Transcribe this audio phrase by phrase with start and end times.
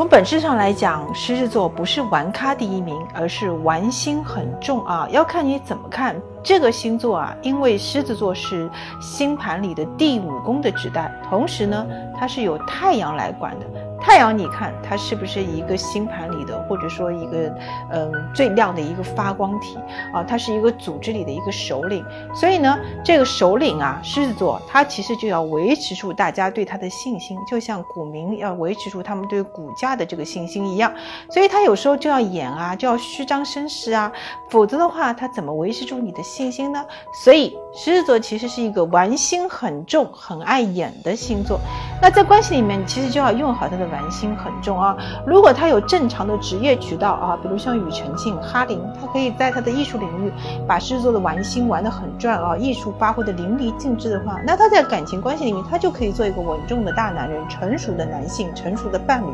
[0.00, 5.06] 从本质上来讲，狮子座不是玩咖第一名，而是玩心很重啊。
[5.10, 8.66] 要看你怎么看这个星座啊，因为狮子座是
[8.98, 11.86] 星盘里的第五宫的指代，同时呢，
[12.18, 13.66] 它是由太阳来管的。
[14.00, 17.54] 太阳，你看它是不是一个星盘里的，或者说一个
[17.92, 19.76] 嗯最亮的一个发光体
[20.14, 20.24] 啊？
[20.24, 22.02] 它是一个组织里的一个首领。
[22.34, 30.90] 所以呢，这个首领啊，狮子座，它其实就要维持住大家对它的信心，就像股民要维持住他们对股价的这个信心一样。
[31.28, 34.10] 所以他有时候就要演啊，就要虚张声势啊，
[34.48, 36.82] 否则的话，他怎么维持住你的信心呢？
[37.22, 41.60] 所以狮子座其实是一个玩心很重、很爱演的星座。
[42.00, 43.89] 那在关系里面，其实就要用好他的。
[43.90, 44.96] 玩心很重啊！
[45.26, 50.30] 如果他有正常的职业渠道啊，比如像庾澄庆、哈林，他可以在他的艺术领域
[50.66, 59.26] 把狮子座的玩心玩得很转啊，艺术发挥的淋漓尽致的话，那他在感情关系里面，他就可以做一个稳重的大男人、成熟的男性、成熟的伴侣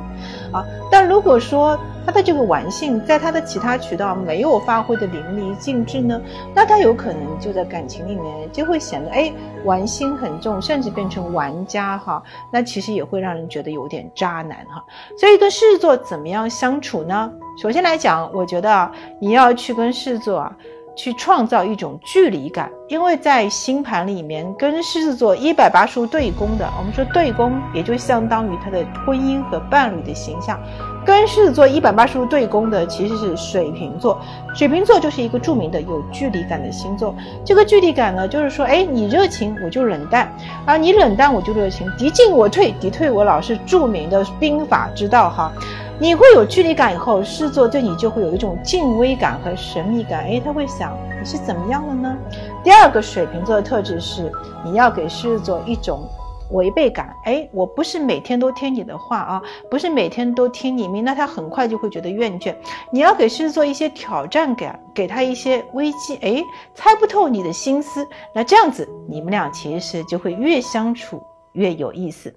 [0.52, 0.64] 啊。
[0.90, 6.20] 但如果说他的这个玩性在他的其他渠道没有发挥的淋漓尽致呢，
[6.54, 9.32] 那他有可能就在感情里面就会显得哎
[9.64, 12.22] 玩心很重，甚至变成玩家哈。
[12.50, 14.36] 那其实也会让人觉得有点渣。
[14.48, 14.84] 难哈，
[15.18, 17.30] 所以跟狮子座怎么样相处呢？
[17.60, 20.56] 首先来讲，我觉得啊，你要去跟狮子座啊，
[20.96, 30.58] 去创造一种距离感，因为在星盘里面跟狮子座一百八十度对宫的，我们说对宫也就相当于他的婚姻和伴侣的形象。
[31.04, 34.20] 跟狮子座一百八十度对宫的其实是水瓶座，
[34.54, 37.14] 水瓶座就是一个著名的有距离感的星座。
[37.44, 40.32] 这个距离感呢，就是说，哎，你热情我就冷淡，
[40.64, 45.52] 啊，你冷淡我就热情，敌进我退，敌退我老是著名的兵法之道哈。
[45.98, 52.16] 你会有距离感以后，狮子座对你就会有一种敬畏感和神秘感，哎，他会想你是怎么样的呢？
[52.62, 54.30] 第二个水瓶座的特质是，
[54.64, 56.06] 你要给狮子座一种。
[56.52, 62.54] 违背感，哎，我不是每天都听你的话啊，不是每天都听你命，那他很快就会觉得厌倦。
[62.92, 66.40] 你要给狮子座一些挑战感，给他一些危机，哎，
[66.72, 71.20] 猜不透你的心思，那这样子你们俩其实就会越相处
[71.54, 72.32] 越有意思。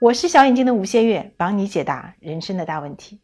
[0.00, 3.18] 我是小眼睛的吴先月，帮你解答人生的大问题。